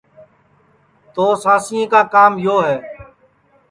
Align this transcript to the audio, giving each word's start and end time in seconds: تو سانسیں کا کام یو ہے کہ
تو 1.13 1.25
سانسیں 1.43 1.85
کا 1.91 2.01
کام 2.13 2.31
یو 2.43 2.57
ہے 2.67 2.77
کہ 2.81 2.95